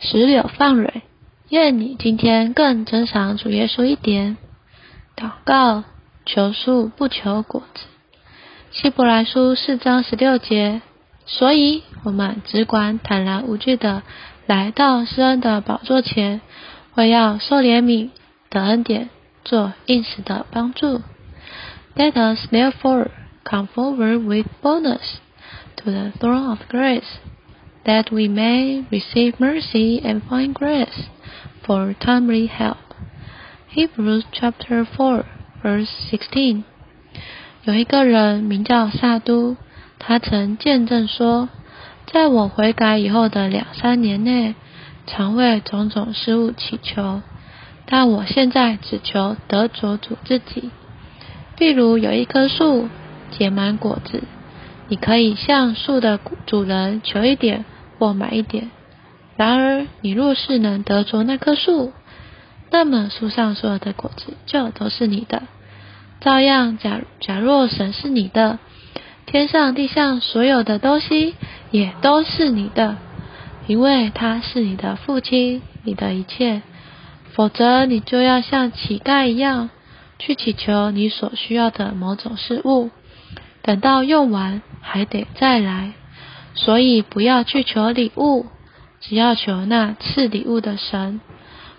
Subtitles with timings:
[0.00, 1.02] 石榴放蕊，
[1.48, 4.36] 愿你今天更珍赏主耶稣一点。
[5.16, 5.82] 祷告，
[6.24, 7.84] 求树不求果子。
[8.70, 10.82] 希伯来书四章十六节。
[11.26, 14.02] 所以，我们只管坦然无惧的
[14.46, 16.40] 来到施恩的宝座前，
[16.94, 18.10] 为要受怜悯
[18.48, 19.10] 得恩典
[19.44, 21.02] 做应时的帮助。
[21.96, 23.08] Let us therefore
[23.44, 25.16] come forward with boldness
[25.76, 27.02] to the throne of grace,
[27.88, 31.08] that we may receive mercy and find grace
[31.64, 32.76] for timely help.
[33.70, 35.24] Hebrews chapter four,
[35.62, 36.64] verse sixteen.
[37.64, 39.56] 有一个人名叫萨都。
[39.98, 41.48] 他曾见证说，
[42.06, 44.54] 在我悔改以后的两三年内，
[45.06, 47.22] 常为种种事物祈求，
[47.86, 50.70] 但我现在只求得着主自己。
[51.56, 52.88] 譬如有一棵树
[53.30, 54.22] 结满果子，
[54.88, 57.64] 你可以向树的主人求一点
[57.98, 58.70] 或买一点。
[59.36, 61.92] 然而，你若是能得着那棵树，
[62.70, 65.42] 那么树上所有的果子就都是你的。
[66.20, 68.58] 照样，假假若神是你的。
[69.26, 71.34] 天上地上所有的东西
[71.70, 72.96] 也都是你的，
[73.66, 76.62] 因为他是你的父亲，你的一切。
[77.34, 79.70] 否则，你就要像乞丐一样
[80.18, 82.90] 去祈求你所需要的某种事物，
[83.62, 85.92] 等到用完还得再来。
[86.54, 88.46] 所以，不要去求礼物，
[89.00, 91.20] 只要求那赐礼物的神；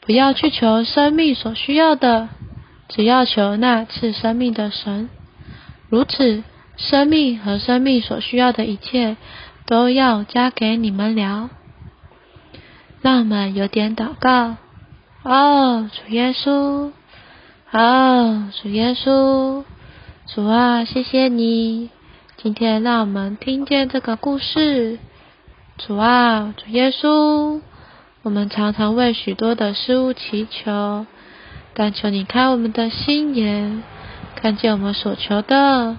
[0.00, 2.28] 不要去求生命所需要的，
[2.88, 5.08] 只要求那赐生命的神。
[5.88, 6.42] 如此。
[6.78, 9.18] 生命和生命所需要的一切，
[9.66, 11.50] 都要加给你们了。
[13.02, 14.56] 让我们有点祷告。
[15.22, 16.90] 哦，主耶稣，
[17.70, 19.64] 哦，主耶稣，
[20.26, 21.90] 主啊，谢谢你，
[22.42, 24.98] 今天让我们听见这个故事。
[25.78, 27.60] 主啊，主耶稣，
[28.24, 31.06] 我们常常为许多的事物祈求，
[31.72, 33.84] 但求你开我们的心眼，
[34.34, 35.96] 看见我们所求的。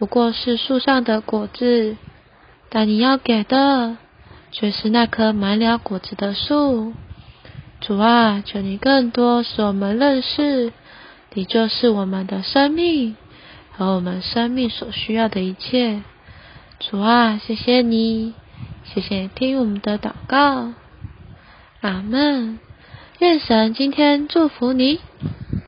[0.00, 1.96] 不过是树上的果子，
[2.68, 3.96] 但你要给的
[4.50, 6.94] 却是那棵满了果子的树。
[7.80, 10.72] 主啊，求你更多使我们认识，
[11.34, 13.14] 你就是我们的生命
[13.76, 16.02] 和我们生命所需要的一切。
[16.80, 18.32] 主啊，谢谢你，
[18.84, 20.72] 谢谢听我们的祷告。
[21.82, 22.58] 阿门。
[23.18, 25.00] 愿神今天祝福你。